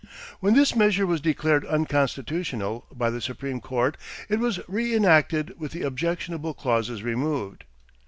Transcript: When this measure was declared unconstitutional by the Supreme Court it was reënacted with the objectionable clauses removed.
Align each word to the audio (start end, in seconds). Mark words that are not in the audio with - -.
When 0.39 0.55
this 0.55 0.75
measure 0.75 1.05
was 1.05 1.21
declared 1.21 1.63
unconstitutional 1.63 2.87
by 2.91 3.11
the 3.11 3.21
Supreme 3.21 3.61
Court 3.61 3.97
it 4.29 4.39
was 4.39 4.57
reënacted 4.67 5.57
with 5.57 5.73
the 5.73 5.83
objectionable 5.83 6.55
clauses 6.55 7.03
removed. 7.03 7.65